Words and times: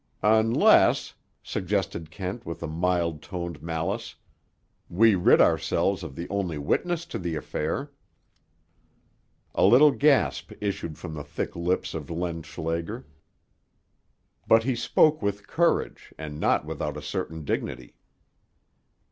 "Unless," 0.23 1.13
suggested 1.43 2.09
Kent 2.09 2.43
with 2.43 2.63
mild 2.63 3.21
toned 3.21 3.61
malice, 3.61 4.15
"we 4.89 5.13
rid 5.13 5.39
ourselves 5.39 6.01
of 6.01 6.15
the 6.15 6.27
only 6.27 6.57
witness 6.57 7.05
to 7.05 7.19
the 7.19 7.35
affair." 7.35 7.91
A 9.53 9.63
little 9.63 9.91
gasp 9.91 10.53
issued 10.59 10.97
from 10.97 11.13
the 11.13 11.23
thick 11.23 11.55
lips 11.55 11.93
of 11.93 12.09
Len 12.09 12.41
Schlager. 12.41 13.05
But 14.47 14.63
he 14.63 14.75
spoke 14.75 15.21
with 15.21 15.45
courage, 15.45 16.11
and 16.17 16.39
not 16.39 16.65
without 16.65 16.97
a 16.97 17.01
certain 17.03 17.45
dignity. 17.45 17.93